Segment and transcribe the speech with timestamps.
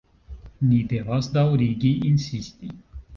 [0.69, 2.71] Ni devas daŭrigi insisti.